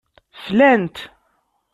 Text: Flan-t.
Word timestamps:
Flan-t. 0.43 0.97